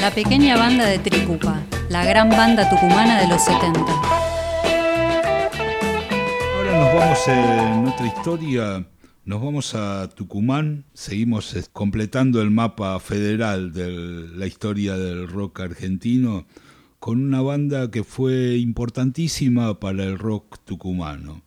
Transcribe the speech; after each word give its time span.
La 0.00 0.14
pequeña 0.14 0.56
banda 0.56 0.86
de 0.86 1.00
Tricupa, 1.00 1.60
la 1.90 2.04
gran 2.04 2.30
banda 2.30 2.70
tucumana 2.70 3.20
de 3.20 3.26
los 3.26 3.42
70. 3.42 3.80
Ahora 6.54 6.78
nos 6.78 6.94
vamos 6.94 7.28
en 7.28 7.86
otra 7.88 8.06
historia, 8.06 8.86
nos 9.24 9.42
vamos 9.42 9.74
a 9.74 10.08
Tucumán, 10.14 10.84
seguimos 10.94 11.52
eh, 11.56 11.64
completando 11.72 12.40
el 12.40 12.52
mapa 12.52 13.00
federal 13.00 13.72
de 13.72 14.28
la 14.36 14.46
historia 14.46 14.96
del 14.96 15.26
rock 15.26 15.60
argentino 15.60 16.46
con 17.00 17.20
una 17.20 17.42
banda 17.42 17.90
que 17.90 18.04
fue 18.04 18.56
importantísima 18.58 19.80
para 19.80 20.04
el 20.04 20.16
rock 20.16 20.58
tucumano. 20.64 21.42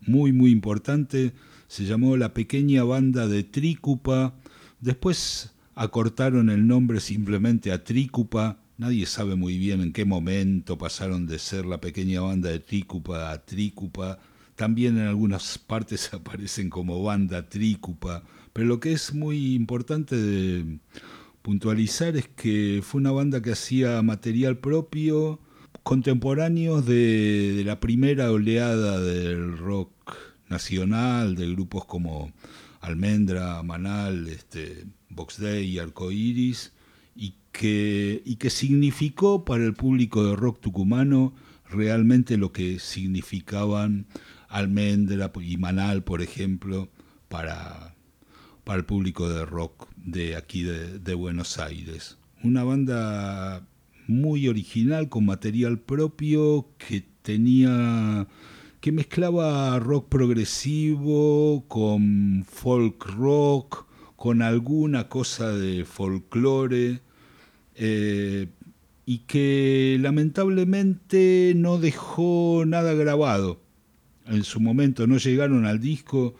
Muy, 0.00 0.32
muy 0.32 0.50
importante, 0.50 1.34
se 1.68 1.84
llamó 1.84 2.16
la 2.16 2.32
pequeña 2.32 2.84
banda 2.84 3.28
de 3.28 3.44
Trícupa, 3.44 4.34
después 4.80 5.52
acortaron 5.74 6.50
el 6.50 6.66
nombre 6.66 7.00
simplemente 7.00 7.72
a 7.72 7.84
Trícupa, 7.84 8.58
nadie 8.78 9.06
sabe 9.06 9.36
muy 9.36 9.58
bien 9.58 9.80
en 9.80 9.92
qué 9.92 10.04
momento 10.04 10.78
pasaron 10.78 11.26
de 11.26 11.38
ser 11.38 11.64
la 11.66 11.80
pequeña 11.80 12.20
banda 12.20 12.50
de 12.50 12.60
Trícupa 12.60 13.30
a 13.30 13.44
Trícupa, 13.44 14.18
también 14.54 14.98
en 14.98 15.06
algunas 15.06 15.58
partes 15.58 16.10
aparecen 16.14 16.70
como 16.70 17.02
banda 17.02 17.48
Trícupa, 17.48 18.22
pero 18.52 18.68
lo 18.68 18.80
que 18.80 18.92
es 18.92 19.14
muy 19.14 19.54
importante 19.54 20.16
de 20.16 20.78
puntualizar 21.42 22.16
es 22.16 22.28
que 22.28 22.80
fue 22.82 23.00
una 23.00 23.10
banda 23.10 23.42
que 23.42 23.52
hacía 23.52 24.00
material 24.02 24.58
propio, 24.58 25.40
contemporáneos 25.82 26.86
de, 26.86 27.62
la 27.64 27.80
primera 27.80 28.30
oleada 28.30 29.00
del 29.00 29.58
rock 29.58 29.90
nacional, 30.48 31.34
de 31.34 31.50
grupos 31.50 31.84
como 31.86 32.32
Almendra, 32.82 33.62
Manal, 33.62 34.28
este, 34.28 34.84
Box 35.08 35.40
Day, 35.40 35.78
Arcoiris, 35.78 36.72
y 37.16 37.36
que, 37.52 38.22
y 38.24 38.36
que 38.36 38.50
significó 38.50 39.44
para 39.44 39.64
el 39.64 39.74
público 39.74 40.24
de 40.24 40.36
rock 40.36 40.60
tucumano 40.60 41.34
realmente 41.70 42.36
lo 42.36 42.52
que 42.52 42.78
significaban 42.78 44.06
Almendra 44.48 45.32
y 45.40 45.56
Manal, 45.56 46.04
por 46.04 46.20
ejemplo, 46.20 46.90
para, 47.28 47.94
para 48.64 48.78
el 48.78 48.84
público 48.84 49.28
de 49.28 49.46
rock 49.46 49.88
de 49.96 50.36
aquí 50.36 50.62
de, 50.62 51.14
Buenos 51.14 51.58
Aires. 51.58 52.18
Una 52.42 52.64
banda 52.64 53.66
muy 54.06 54.48
original, 54.48 55.08
con 55.08 55.24
material 55.24 55.78
propio, 55.78 56.68
que 56.76 57.04
tenía 57.22 58.26
que 58.82 58.90
mezclaba 58.90 59.78
rock 59.78 60.08
progresivo 60.08 61.64
con 61.68 62.44
folk 62.44 63.06
rock, 63.14 63.86
con 64.16 64.42
alguna 64.42 65.08
cosa 65.08 65.52
de 65.52 65.84
folclore, 65.84 67.00
eh, 67.76 68.48
y 69.06 69.18
que 69.18 69.98
lamentablemente 70.00 71.52
no 71.54 71.78
dejó 71.78 72.64
nada 72.66 72.92
grabado. 72.94 73.62
En 74.26 74.42
su 74.42 74.58
momento 74.58 75.06
no 75.06 75.16
llegaron 75.18 75.64
al 75.64 75.78
disco, 75.78 76.34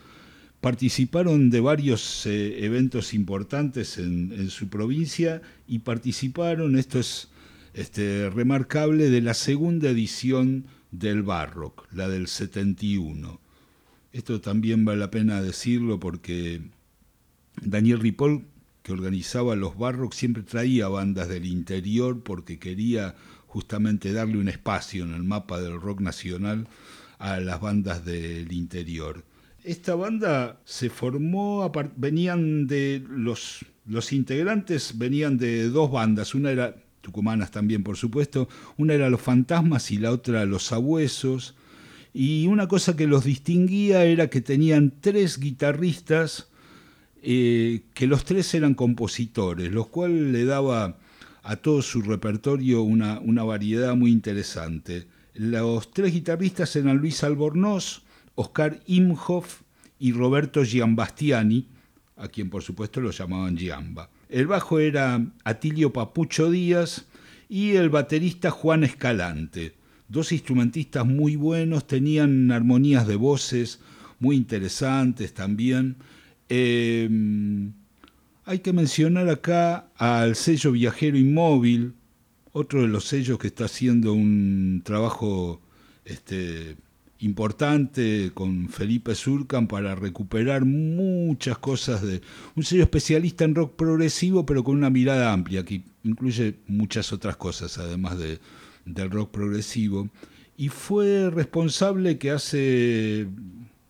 participaron 0.61 1.49
de 1.49 1.61
varios 1.61 2.27
eh, 2.27 2.65
eventos 2.65 3.15
importantes 3.15 3.99
en, 3.99 4.51
su 4.51 4.69
provincia 4.69 5.43
y 5.69 5.79
participaron, 5.79 6.77
esto 6.77 6.99
es 6.99 7.29
este, 7.73 8.29
remarcable, 8.31 9.11
de 9.11 9.21
la 9.21 9.35
segunda 9.35 9.91
edición 9.91 10.65
del 10.93 11.23
Barrock, 11.23 11.89
la 11.93 12.09
del 12.09 12.29
71. 12.29 13.41
Esto 14.13 14.41
también 14.41 14.85
vale 14.85 15.01
la 15.01 15.11
pena 15.11 15.43
decirlo 15.43 15.99
porque 15.99 16.63
Daniel 17.61 17.99
Ripoll, 17.99 18.45
que 18.83 18.93
organizaba 18.93 19.57
los 19.57 19.77
Barrock, 19.77 20.13
siempre 20.13 20.43
traía 20.43 20.89
bandas 20.89 21.29
del 21.29 21.47
interior 21.47 22.23
porque 22.23 22.59
quería 22.59 23.17
justamente 23.47 24.13
darle 24.13 24.39
un 24.39 24.49
espacio 24.49 25.05
en 25.05 25.15
el 25.15 25.25
mapa 25.25 25.61
del 25.61 25.81
rock 25.81 26.01
nacional 26.01 26.69
a 27.19 27.41
las 27.41 27.61
bandas 27.61 28.05
del 28.05 28.53
interior. 28.53 29.25
Esta 29.65 29.95
banda 29.95 30.61
se 30.65 30.91
formó, 30.91 31.71
venían 31.97 32.67
de 32.67 33.05
los, 33.09 33.65
los 33.87 34.13
integrantes 34.13 34.99
venían 34.99 35.39
de 35.39 35.69
dos 35.69 35.91
bandas, 35.91 36.35
una 36.35 36.51
era 36.51 36.75
tucumanas 37.03 37.51
también 37.51 37.83
por 37.83 37.99
supuesto, 37.99 38.49
una 38.79 38.95
era 38.95 39.11
Los 39.11 39.21
Fantasmas 39.21 39.91
y 39.91 39.99
la 39.99 40.11
otra 40.11 40.47
Los 40.47 40.65
Sabuesos, 40.65 41.55
y 42.15 42.47
una 42.47 42.69
cosa 42.69 42.97
que 42.97 43.07
los 43.07 43.25
distinguía 43.25 44.05
era 44.05 44.29
que 44.29 44.41
tenían 44.41 44.95
tres 45.01 45.39
guitarristas, 45.39 46.49
eh, 47.23 47.83
que 47.95 48.07
los 48.07 48.25
tres 48.25 48.53
eran 48.55 48.75
compositores, 48.75 49.73
lo 49.73 49.87
cual 49.87 50.33
le 50.33 50.45
daba 50.45 50.99
a 51.43 51.57
todo 51.57 51.83
su 51.83 52.03
repertorio 52.03 52.83
una, 52.83 53.19
una 53.21 53.45
variedad 53.45 53.95
muy 53.95 54.11
interesante. 54.11 55.07
Los 55.35 55.91
tres 55.91 56.13
guitarristas 56.13 56.77
eran 56.77 56.99
Luis 56.99 57.25
Albornoz, 57.25 58.03
Oscar 58.35 58.81
Imhoff 58.87 59.63
y 59.99 60.13
Roberto 60.13 60.65
Giambastiani, 60.65 61.69
a 62.17 62.29
quien 62.29 62.51
por 62.51 62.63
supuesto 62.63 63.01
lo 63.01 63.11
llamaban 63.11 63.57
Giamba. 63.57 64.11
El 64.33 64.47
bajo 64.47 64.79
era 64.79 65.27
Atilio 65.45 65.93
Papucho 65.93 66.51
Díaz 66.51 67.05
y 67.51 67.73
el 67.73 67.91
baterista 67.91 68.51
Juan 68.51 68.83
Escalante. 68.83 69.75
Dos 70.09 70.33
instrumentistas 70.33 71.05
muy 71.05 71.37
buenos, 71.37 71.87
tenían 71.87 72.51
armonías 72.51 73.07
de 73.07 73.17
voces 73.17 73.81
muy 74.21 74.37
interesantes 74.37 75.35
también. 75.35 75.97
Em, 76.49 77.75
hay 78.47 78.61
que 78.61 78.73
mencionar 78.73 79.29
acá 79.29 79.91
al 79.97 80.35
sello 80.35 80.73
Viajero 80.73 81.19
Inmóvil, 81.19 81.93
otro 82.53 82.81
de 82.81 82.89
los 82.89 83.05
sellos 83.05 83.39
que 83.39 83.49
está 83.49 83.67
haciendo 83.67 84.15
un 84.15 84.81
trabajo 84.83 85.61
este, 86.07 86.77
importante 87.23 88.33
con 88.35 88.69
Felipe 88.69 89.15
Surcan 89.15 89.69
para 89.69 89.95
recuperar 89.95 90.65
muchas 90.65 91.57
cosas 91.59 92.03
de 92.03 92.21
un 92.57 92.65
sello 92.65 92.83
especialista 92.83 93.45
en 93.45 93.55
rock 93.55 93.77
progresivo, 93.77 94.45
pero 94.45 94.65
con 94.65 94.77
una 94.77 94.91
mirada 94.91 95.33
amplia, 95.33 95.65
que 95.65 95.83
incluye 96.03 96.57
muchas 96.67 97.13
otras 97.13 97.37
cosas, 97.37 97.79
además 97.79 98.19
de, 98.19 98.41
del 98.85 99.11
rock 99.11 99.31
progresivo. 99.31 100.09
Y 100.57 100.69
fue 100.69 101.31
responsable 101.31 102.19
que 102.19 102.31
hace 102.33 103.29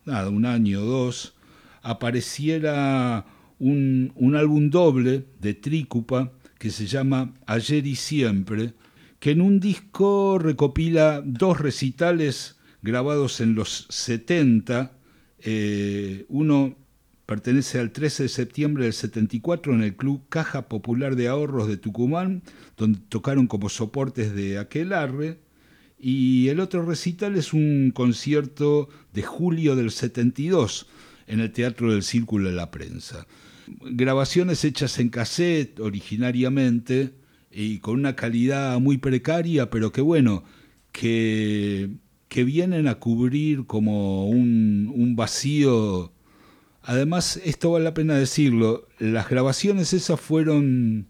nada, 0.05 0.29
un 0.29 0.45
año 0.45 0.83
o 0.83 0.85
dos 0.85 1.35
apareciera 1.83 3.25
un, 3.59 4.13
un 4.15 4.37
álbum 4.37 4.71
doble 4.71 5.25
de 5.41 5.55
Trícupa 5.55 6.33
que 6.59 6.71
se 6.71 6.87
llama 6.87 7.35
Ayer 7.47 7.87
y 7.87 7.97
Siempre, 7.97 8.75
que 9.19 9.33
en 9.33 9.41
un 9.41 9.59
disco 9.59 10.39
recopila 10.39 11.23
dos 11.25 11.61
recitales 11.61 12.57
grabados 12.83 13.41
en 13.41 13.55
los 13.55 13.87
70. 13.89 14.93
Eh, 15.39 16.27
uno 16.29 16.77
pertenece 17.27 17.79
al 17.79 17.93
13 17.93 18.25
de 18.25 18.29
septiembre 18.29 18.85
del 18.85 18.93
74 18.93 19.73
en 19.73 19.83
el 19.83 19.97
Club 19.97 20.23
Caja 20.29 20.69
Popular 20.69 21.17
de 21.17 21.29
Ahorros 21.29 21.69
de 21.69 21.77
Tucumán, 21.77 22.43
donde 22.77 23.01
tocaron 23.09 23.47
como 23.47 23.69
soportes 23.69 24.35
de 24.35 24.59
Aquelarre. 24.59 25.39
Y 25.99 26.49
el 26.49 26.59
otro 26.59 26.85
recital 26.85 27.37
es 27.37 27.53
un 27.53 27.93
concierto 27.95 28.89
de 29.13 29.23
julio 29.23 29.77
del 29.77 29.93
72 29.93 30.89
en 31.29 31.41
el 31.41 31.53
Teatro 31.53 31.93
del 31.93 32.03
Círculo 32.03 32.49
de 32.49 32.57
la 32.57 32.73
Prensa. 32.73 33.27
Grabaciones 33.81 34.65
hechas 34.65 34.99
en 34.99 35.09
cassette 35.09 35.79
originariamente 35.79 37.15
y 37.53 37.79
con 37.79 37.95
una 37.95 38.17
calidad 38.17 38.81
muy 38.81 38.99
precaria, 38.99 39.71
pero 39.71 39.93
que 39.93 40.01
bueno, 40.01 40.43
que 40.91 41.91
que 42.33 42.45
vienen 42.45 42.89
a 42.89 42.95
cubrir 42.95 43.67
como 43.67 44.27
un, 44.27 45.15
vacío. 45.15 46.15
Además, 46.81 47.39
esto 47.45 47.73
vale 47.73 47.85
la 47.85 47.93
pena 47.93 48.15
decirlo, 48.15 48.89
las 48.99 49.29
grabaciones 49.29 49.93
esas 49.93 50.19
fueron 50.19 51.09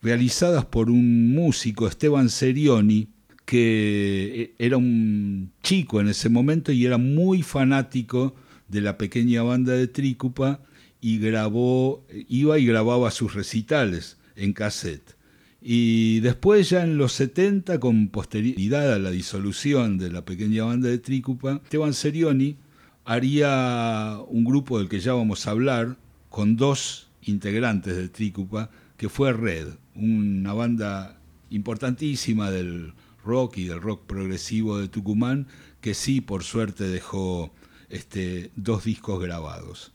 realizadas 0.00 0.64
por 0.64 0.90
un 0.90 1.34
músico, 1.34 1.88
Esteban 1.88 2.28
Serioni, 2.28 3.08
que 3.46 4.54
era 4.60 4.76
un 4.76 5.50
chico 5.64 6.00
en 6.00 6.06
ese 6.06 6.28
momento 6.28 6.70
y 6.70 6.86
era 6.86 6.98
muy 6.98 7.42
fanático 7.42 8.36
de 8.68 8.80
la 8.80 8.96
pequeña 8.96 9.42
banda 9.42 9.72
de 9.72 9.88
Trícupa 9.88 10.62
y 11.00 11.18
grabó, 11.18 12.06
iba 12.28 12.60
y 12.60 12.66
grababa 12.66 13.10
sus 13.10 13.34
recitales 13.34 14.18
en 14.36 14.52
cassette. 14.52 15.17
Y 15.60 16.20
después 16.20 16.70
ya 16.70 16.84
en 16.84 16.98
los 16.98 17.12
70, 17.14 17.80
con 17.80 18.08
posterioridad 18.08 18.92
a 18.92 18.98
la 18.98 19.10
disolución 19.10 19.98
de 19.98 20.10
la 20.10 20.24
pequeña 20.24 20.64
banda 20.64 20.88
de 20.88 20.98
Trícupa, 20.98 21.60
Esteban 21.64 21.94
Serioni 21.94 22.56
haría 23.04 24.18
un 24.28 24.44
grupo 24.44 24.78
del 24.78 24.88
que 24.88 25.00
ya 25.00 25.14
vamos 25.14 25.46
a 25.46 25.50
hablar, 25.50 25.96
con 26.28 26.56
dos 26.56 27.08
integrantes 27.22 27.96
de 27.96 28.08
Trícupa, 28.08 28.70
que 28.96 29.08
fue 29.08 29.32
Red, 29.32 29.68
una 29.94 30.52
banda 30.52 31.18
importantísima 31.50 32.50
del 32.50 32.92
rock 33.24 33.58
y 33.58 33.64
del 33.64 33.80
rock 33.80 34.06
progresivo 34.06 34.78
de 34.78 34.88
Tucumán, 34.88 35.48
que 35.80 35.94
sí, 35.94 36.20
por 36.20 36.44
suerte, 36.44 36.84
dejó 36.84 37.52
este, 37.88 38.50
dos 38.56 38.84
discos 38.84 39.20
grabados. 39.20 39.92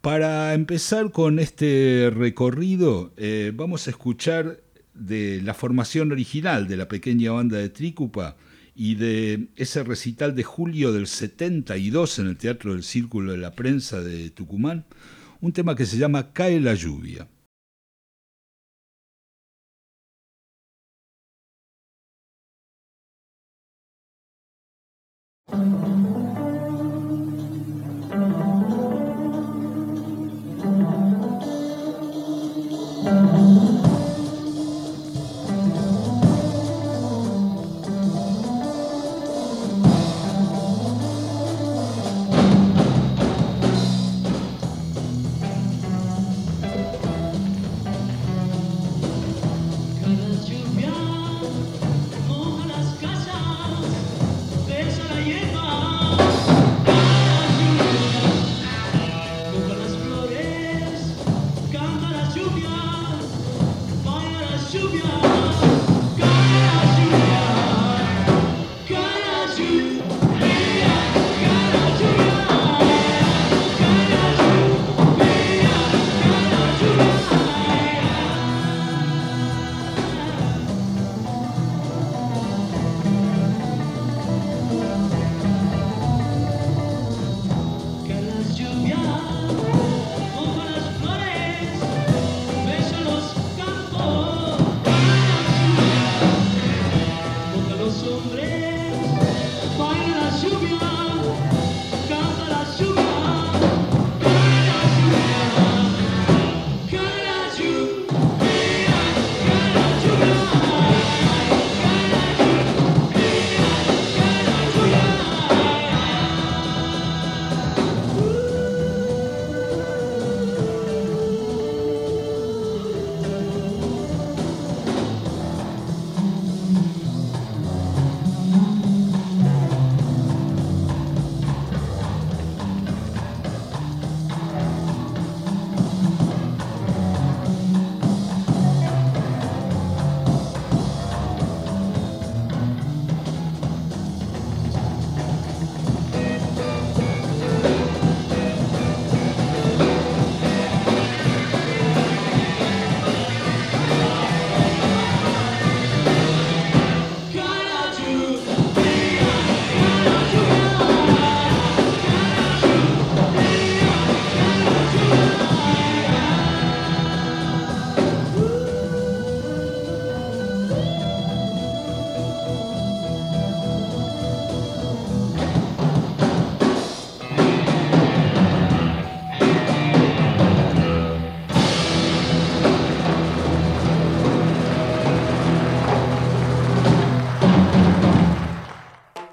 Para 0.00 0.54
empezar 0.54 1.10
con 1.10 1.40
este 1.40 2.10
recorrido, 2.14 3.12
eh, 3.16 3.50
vamos 3.52 3.88
a 3.88 3.90
escuchar 3.90 4.60
de 4.94 5.42
la 5.42 5.54
formación 5.54 6.12
original 6.12 6.68
de 6.68 6.76
la 6.76 6.86
pequeña 6.86 7.32
banda 7.32 7.58
de 7.58 7.68
Trícupa 7.68 8.36
y 8.76 8.94
de 8.94 9.48
ese 9.56 9.82
recital 9.82 10.36
de 10.36 10.44
julio 10.44 10.92
del 10.92 11.08
72 11.08 12.20
en 12.20 12.28
el 12.28 12.36
Teatro 12.36 12.74
del 12.74 12.84
Círculo 12.84 13.32
de 13.32 13.38
la 13.38 13.56
Prensa 13.56 14.00
de 14.00 14.30
Tucumán, 14.30 14.84
un 15.40 15.52
tema 15.52 15.74
que 15.74 15.84
se 15.84 15.98
llama 15.98 16.32
Cae 16.32 16.60
la 16.60 16.74
lluvia. 16.74 17.26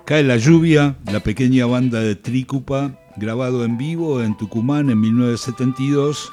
Cae 0.06 0.22
la 0.22 0.38
lluvia, 0.38 0.96
la 1.12 1.20
pequeña 1.22 1.66
banda 1.66 2.00
de 2.00 2.16
Trícupa, 2.16 2.92
grabado 3.16 3.66
en 3.66 3.76
vivo 3.76 4.22
en 4.22 4.38
Tucumán 4.38 4.92
en 4.92 5.02
1972, 5.02 6.32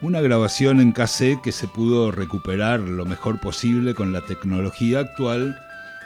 una 0.00 0.22
grabación 0.22 0.80
en 0.80 0.90
cassette 0.90 1.42
que 1.42 1.52
se 1.52 1.68
pudo 1.68 2.10
recuperar 2.12 2.80
lo 2.80 3.04
mejor 3.04 3.40
posible 3.40 3.94
con 3.94 4.14
la 4.14 4.24
tecnología 4.24 5.00
actual, 5.00 5.54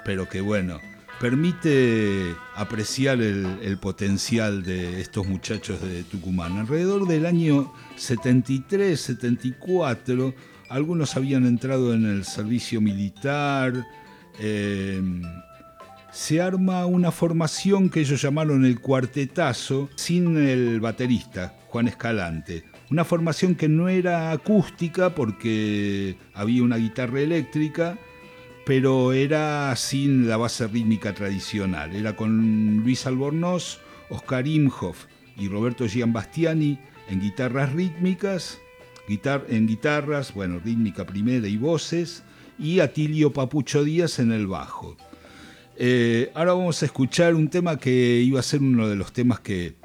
pero 0.04 0.28
que 0.28 0.40
bueno, 0.40 0.80
permite 1.20 2.34
apreciar 2.56 3.20
el, 3.22 3.78
potencial 3.80 4.64
de 4.64 5.00
estos 5.00 5.24
muchachos 5.24 5.80
de 5.80 6.02
Tucumán. 6.02 6.58
Alrededor 6.58 7.06
del 7.06 7.26
año 7.26 7.72
73, 7.94 9.00
74, 9.00 10.34
algunos 10.68 11.16
habían 11.16 11.46
entrado 11.46 11.94
en 11.94 12.06
el 12.06 12.24
servicio 12.24 12.80
militar, 12.80 13.86
eh, 14.40 15.00
se 16.10 16.40
arma 16.40 16.86
una 16.86 17.10
formación 17.10 17.90
que 17.90 18.00
ellos 18.00 18.22
llamaron 18.22 18.64
el 18.64 18.80
cuartetazo 18.80 19.88
sin 19.94 20.36
el 20.38 20.80
baterista, 20.80 21.54
Juan 21.68 21.88
Escalante. 21.88 22.64
Una 22.90 23.04
formación 23.04 23.54
que 23.54 23.68
no 23.68 23.88
era 23.88 24.32
acústica 24.32 25.14
porque 25.14 26.16
había 26.34 26.62
una 26.62 26.76
guitarra 26.76 27.20
eléctrica, 27.20 27.98
pero 28.64 29.12
era 29.12 29.74
sin 29.76 30.28
la 30.28 30.36
base 30.36 30.66
rítmica 30.66 31.14
tradicional. 31.14 31.94
Era 31.94 32.16
con 32.16 32.78
Luis 32.78 33.06
Albornoz, 33.06 33.78
Oscar 34.08 34.46
Imhoff 34.46 35.06
y 35.36 35.48
Roberto 35.48 35.86
Giambastiani 35.86 36.78
en 37.08 37.20
guitarras 37.20 37.72
rítmicas, 37.72 38.58
en 39.48 39.66
guitarras, 39.66 40.34
bueno, 40.34 40.60
rítmica 40.62 41.06
primera 41.06 41.48
y 41.48 41.56
voces, 41.56 42.22
y 42.58 42.80
Atilio 42.80 43.32
Papucho 43.32 43.84
Díaz 43.84 44.18
en 44.18 44.32
el 44.32 44.46
bajo. 44.46 44.96
Eh, 45.80 46.32
ahora 46.34 46.54
vamos 46.54 46.82
a 46.82 46.86
escuchar 46.86 47.36
un 47.36 47.48
tema 47.48 47.76
que 47.78 48.20
iba 48.20 48.40
a 48.40 48.42
ser 48.42 48.60
uno 48.60 48.88
de 48.88 48.96
los 48.96 49.12
temas 49.12 49.38
que 49.38 49.76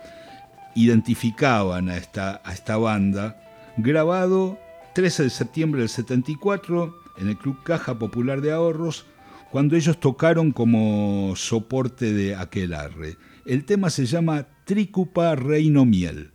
identificaban 0.74 1.88
a 1.88 1.98
esta, 1.98 2.42
a 2.44 2.52
esta 2.52 2.78
banda, 2.78 3.40
grabado 3.78 4.58
13 4.96 5.24
de 5.24 5.30
septiembre 5.30 5.82
del 5.82 5.90
74 5.90 6.96
en 7.20 7.30
el 7.30 7.38
Club 7.38 7.62
Caja 7.64 8.00
Popular 8.00 8.42
de 8.42 8.52
Ahorros, 8.52 9.06
cuando 9.52 9.76
ellos 9.76 10.00
tocaron 10.00 10.52
como 10.52 11.36
soporte 11.36 12.12
de 12.12 12.34
Aquelarre. 12.34 13.18
El 13.46 13.64
tema 13.64 13.92
se 13.92 14.08
llama 14.08 14.48
Trícupa 14.66 15.36
Reino 15.36 15.86
Miel. 15.86 16.32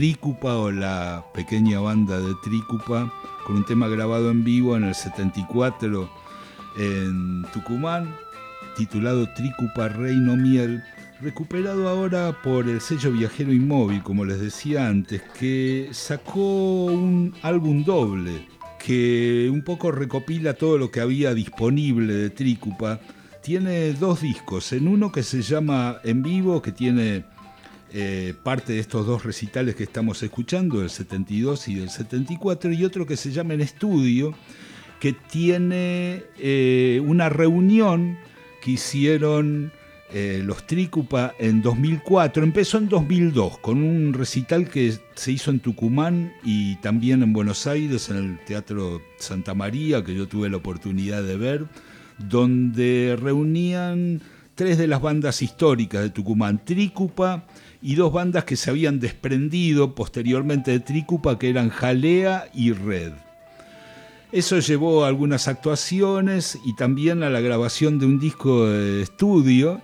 Trícupa 0.00 0.56
o 0.56 0.70
la 0.70 1.26
pequeña 1.34 1.78
banda 1.78 2.18
de 2.18 2.34
Trícupa 2.42 3.12
con 3.46 3.56
un 3.56 3.66
tema 3.66 3.86
grabado 3.86 4.30
en 4.30 4.42
vivo 4.44 4.74
en 4.74 4.84
el 4.84 4.94
74 4.94 6.08
en 6.78 7.44
Tucumán 7.52 8.16
titulado 8.78 9.28
Trícupa 9.34 9.90
Reino 9.90 10.36
Miel 10.36 10.82
recuperado 11.20 11.86
ahora 11.86 12.40
por 12.42 12.66
el 12.66 12.80
sello 12.80 13.12
Viajero 13.12 13.52
Inmóvil, 13.52 14.02
como 14.02 14.24
les 14.24 14.40
decía 14.40 14.88
antes, 14.88 15.20
que 15.38 15.90
sacó 15.92 16.86
un 16.86 17.34
álbum 17.42 17.84
doble 17.84 18.48
que 18.82 19.50
un 19.52 19.62
poco 19.62 19.92
recopila 19.92 20.54
todo 20.54 20.78
lo 20.78 20.90
que 20.90 21.02
había 21.02 21.34
disponible 21.34 22.14
de 22.14 22.30
Trícupa. 22.30 23.00
Tiene 23.42 23.92
dos 23.92 24.22
discos, 24.22 24.72
en 24.72 24.88
uno 24.88 25.12
que 25.12 25.22
se 25.22 25.42
llama 25.42 25.98
En 26.04 26.22
Vivo, 26.22 26.62
que 26.62 26.72
tiene 26.72 27.24
eh, 27.92 28.34
parte 28.42 28.74
de 28.74 28.78
estos 28.78 29.06
dos 29.06 29.24
recitales 29.24 29.74
que 29.74 29.82
estamos 29.82 30.22
escuchando, 30.22 30.82
el 30.82 30.90
72 30.90 31.68
y 31.68 31.78
el 31.78 31.90
74, 31.90 32.72
y 32.72 32.84
otro 32.84 33.06
que 33.06 33.16
se 33.16 33.32
llama 33.32 33.54
En 33.54 33.60
Estudio, 33.60 34.34
que 35.00 35.12
tiene 35.12 36.22
eh, 36.38 37.02
una 37.04 37.28
reunión 37.28 38.18
que 38.62 38.72
hicieron 38.72 39.72
eh, 40.12 40.42
los 40.44 40.66
Trícupa 40.66 41.34
en 41.38 41.62
2004. 41.62 42.42
Empezó 42.42 42.78
en 42.78 42.88
2002 42.88 43.58
con 43.58 43.82
un 43.82 44.12
recital 44.12 44.68
que 44.68 44.92
se 45.14 45.32
hizo 45.32 45.50
en 45.50 45.60
Tucumán 45.60 46.32
y 46.44 46.76
también 46.76 47.22
en 47.22 47.32
Buenos 47.32 47.66
Aires, 47.66 48.08
en 48.10 48.16
el 48.16 48.44
Teatro 48.44 49.00
Santa 49.18 49.54
María, 49.54 50.04
que 50.04 50.14
yo 50.14 50.28
tuve 50.28 50.50
la 50.50 50.56
oportunidad 50.56 51.22
de 51.22 51.36
ver, 51.36 51.66
donde 52.18 53.16
reunían 53.20 54.20
tres 54.60 54.76
de 54.76 54.88
las 54.88 55.00
bandas 55.00 55.40
históricas 55.40 56.02
de 56.02 56.10
Tucumán, 56.10 56.62
Trícupa 56.62 57.46
y 57.80 57.94
dos 57.94 58.12
bandas 58.12 58.44
que 58.44 58.56
se 58.56 58.68
habían 58.68 59.00
desprendido 59.00 59.94
posteriormente 59.94 60.70
de 60.70 60.80
Trícupa, 60.80 61.38
que 61.38 61.48
eran 61.48 61.70
Jalea 61.70 62.50
y 62.52 62.72
Red. 62.72 63.12
Eso 64.32 64.58
llevó 64.58 65.02
a 65.02 65.08
algunas 65.08 65.48
actuaciones 65.48 66.58
y 66.62 66.76
también 66.76 67.22
a 67.22 67.30
la 67.30 67.40
grabación 67.40 67.98
de 67.98 68.04
un 68.04 68.20
disco 68.20 68.66
de 68.66 69.00
estudio 69.00 69.80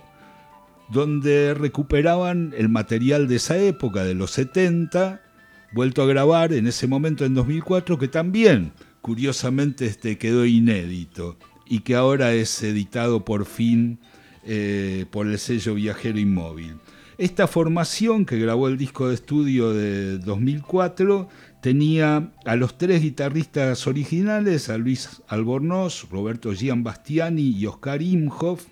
donde 0.89 1.55
recuperaban 1.55 2.53
el 2.55 2.69
material 2.69 3.27
de 3.27 3.37
esa 3.37 3.57
época, 3.57 4.03
de 4.03 4.13
los 4.13 4.29
70, 4.29 5.23
vuelto 5.71 6.03
a 6.03 6.05
grabar 6.05 6.53
en 6.53 6.67
ese 6.67 6.85
momento 6.85 7.25
en 7.25 7.33
2004, 7.33 7.97
que 7.97 8.09
también, 8.09 8.73
curiosamente, 9.01 9.87
este, 9.87 10.19
quedó 10.19 10.45
inédito 10.45 11.35
y 11.65 11.79
que 11.79 11.95
ahora 11.95 12.33
es 12.33 12.61
editado 12.61 13.25
por 13.25 13.47
fin 13.47 13.97
eh, 14.47 15.05
por 15.11 15.27
el 15.27 15.37
sello 15.39 15.75
Viajero 15.75 16.17
Inmóvil. 16.19 16.77
Esta 17.17 17.47
formación 17.47 18.25
que 18.25 18.39
grabó 18.39 18.67
el 18.67 18.77
disco 18.77 19.09
de 19.09 19.15
estudio 19.15 19.73
de 19.73 20.19
2004 20.19 21.27
tenía 21.61 22.31
a 22.45 22.55
los 22.55 22.77
tres 22.77 23.01
guitarristas 23.01 23.87
originales, 23.87 24.69
a 24.69 24.77
Luis 24.77 25.21
Albornoz, 25.27 26.07
Roberto 26.09 26.53
Gian 26.53 26.83
Bastiani 26.83 27.41
y 27.41 27.65
Oscar 27.65 28.01
Imhoff, 28.01 28.67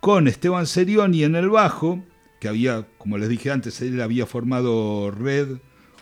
con 0.00 0.28
Esteban 0.28 0.66
Serioni 0.66 1.24
en 1.24 1.34
el 1.34 1.48
bajo, 1.48 2.04
que 2.40 2.48
había, 2.48 2.86
como 2.98 3.16
les 3.16 3.28
dije 3.28 3.50
antes, 3.50 3.80
él 3.80 4.00
había 4.02 4.26
formado 4.26 5.10
red 5.10 5.58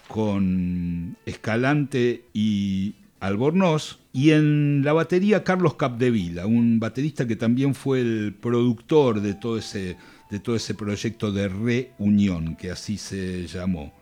con 0.09 1.17
Escalante 1.27 2.25
y 2.33 2.95
Albornoz, 3.21 3.99
y 4.13 4.31
en 4.31 4.83
la 4.85 4.93
batería 4.93 5.45
Carlos 5.45 5.75
Capdevila, 5.75 6.47
un 6.47 6.81
baterista 6.81 7.27
que 7.27 7.37
también 7.37 7.75
fue 7.75 8.01
el 8.01 8.35
productor 8.35 9.21
de 9.21 9.35
todo 9.35 9.59
ese, 9.59 9.97
de 10.31 10.41
todo 10.41 10.57
ese 10.57 10.75
proyecto 10.75 11.33
de 11.33 11.49
reunión, 11.49 12.57
que 12.57 12.71
así 12.71 12.99
se 12.99 13.47
llamó. 13.47 13.93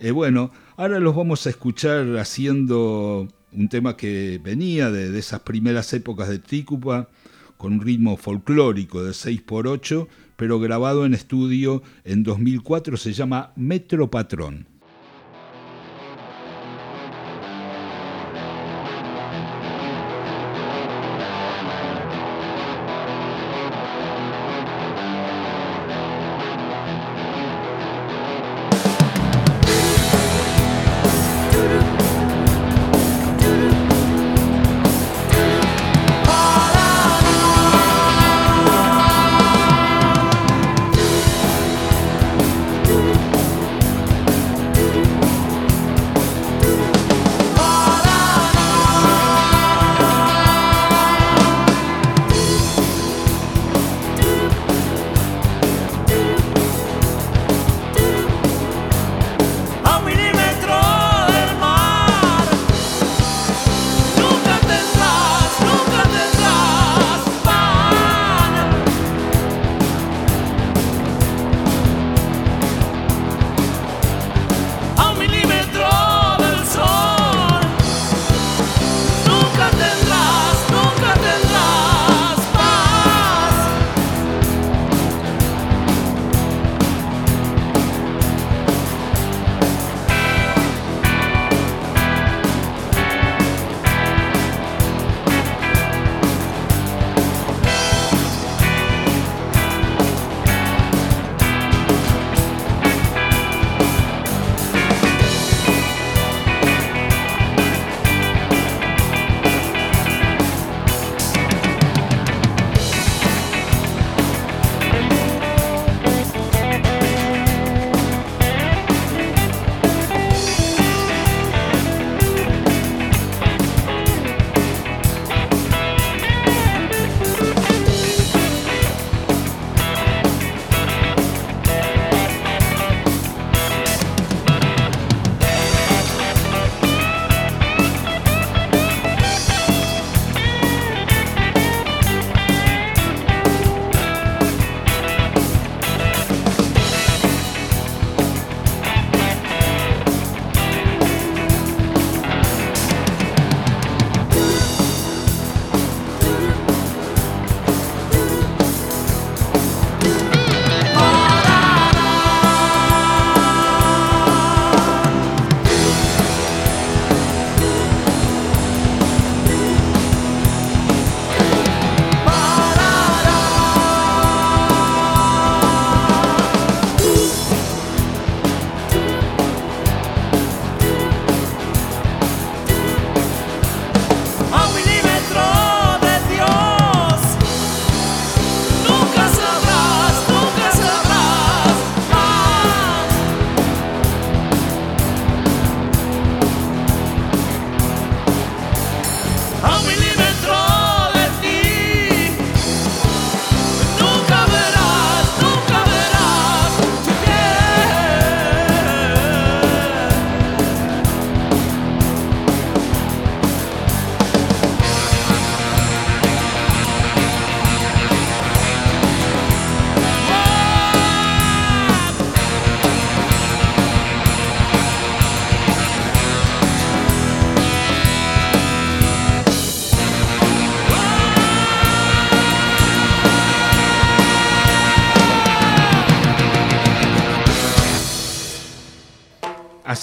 Eh, 0.00 0.10
bueno, 0.10 0.50
ahora 0.76 0.98
los 0.98 1.14
vamos 1.14 1.46
a 1.46 1.50
escuchar 1.50 2.16
haciendo 2.18 3.28
un 3.52 3.68
tema 3.68 3.96
que 3.96 4.40
venía 4.42 4.90
de, 4.90 5.10
de 5.10 5.18
esas 5.18 5.40
primeras 5.40 5.92
épocas 5.92 6.28
de 6.28 6.38
Trícupa, 6.38 7.08
con 7.56 7.74
un 7.74 7.80
ritmo 7.80 8.16
folclórico 8.16 9.04
de 9.04 9.12
6x8, 9.12 10.08
pero 10.36 10.58
grabado 10.58 11.06
en 11.06 11.14
estudio 11.14 11.82
en 12.04 12.22
2004, 12.22 12.96
se 12.96 13.12
llama 13.12 13.52
Metro 13.56 14.10
Patrón. 14.10 14.66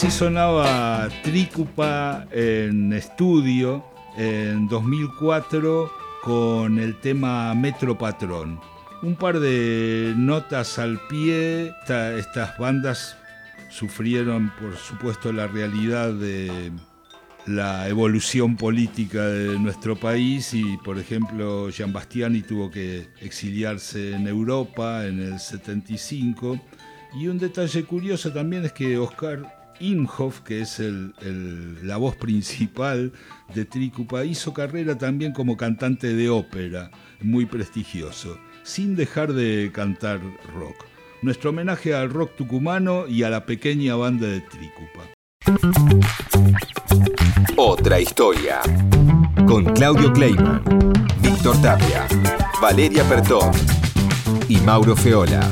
Así 0.02 0.10
sonaba 0.10 1.10
Trícupa 1.22 2.26
en 2.32 2.92
estudio 2.92 3.86
en 4.18 4.68
2004 4.68 5.92
con 6.24 6.80
el 6.80 7.00
tema 7.00 7.54
Metro 7.54 7.96
Patrón. 7.96 8.60
Un 9.04 9.16
par 9.16 9.40
de 9.40 10.16
notas 10.18 10.80
al 10.80 11.00
pie, 11.08 11.72
estas 12.18 12.58
bandas 12.58 13.16
sufrieron 13.70 14.52
por 14.60 14.76
supuesto 14.76 15.32
la 15.32 15.46
realidad 15.46 16.12
de 16.12 16.72
la 17.46 17.88
evolución 17.88 18.58
política 18.58 19.28
de 19.28 19.60
nuestro 19.60 19.96
país 19.96 20.56
y 20.56 20.78
por 20.78 20.98
ejemplo 20.98 21.70
Gian 21.70 21.94
Bastiani 21.94 22.42
tuvo 22.42 22.72
que 22.72 23.06
exiliarse 23.22 24.16
en 24.16 24.26
Europa 24.26 25.06
en 25.06 25.20
el 25.20 25.40
75 25.40 26.60
y 27.14 27.28
un 27.28 27.38
detalle 27.38 27.84
curioso 27.84 28.34
también 28.34 28.66
es 28.66 28.72
que 28.72 28.98
Oscar 28.98 29.61
Imhoff, 29.82 30.42
que 30.42 30.62
es 30.62 30.80
la 30.80 31.98
voz 31.98 32.16
principal 32.16 33.12
de 33.54 33.66
Trícupa, 33.66 34.24
hizo 34.24 34.54
carrera 34.54 34.98
también 34.98 35.34
como 35.34 35.58
cantante 35.58 36.14
de 36.14 36.30
ópera, 36.30 36.92
muy 37.22 37.46
prestigioso, 37.46 38.38
sin 38.64 38.96
dejar 38.96 39.34
de 39.34 39.72
cantar 39.74 40.22
rock. 40.54 40.86
Nuestro 41.22 41.50
homenaje 41.50 41.94
al 41.94 42.10
rock 42.10 42.36
tucumano 42.36 43.08
y 43.08 43.24
a 43.24 43.30
la 43.30 43.46
pequeña 43.46 43.96
banda 43.96 44.28
de 44.28 44.42
Trícupa. 44.42 45.02
Otra 47.58 48.00
historia. 48.00 48.62
Con 49.48 49.66
Claudio 49.66 50.14
Kleiman, 50.14 50.64
Víctor 51.22 51.62
Tapia, 51.62 52.08
Valeria 52.62 53.04
Pertón 53.04 53.52
y 54.48 54.58
Mauro 54.58 54.96
Feola. 54.96 55.52